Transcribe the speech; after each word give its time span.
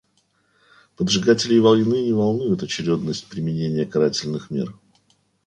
Поджигателей 0.95 1.59
войны 1.59 2.01
не 2.05 2.11
волнует 2.13 2.63
очередность 2.63 3.27
применения 3.29 3.85
карательных 3.85 4.49
мер. 4.49 4.73